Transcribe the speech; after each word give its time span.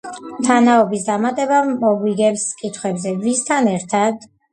თანაობის 0.45 1.03
დამატება 1.09 1.59
მოგვიგებს 1.83 2.45
კითხვებზე: 2.63 3.13
ვისთან 3.27 3.71
ერთად? 3.75 4.27